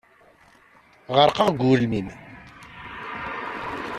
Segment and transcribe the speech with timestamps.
[1.17, 2.07] Ɣerqeɣ deg ugelmim.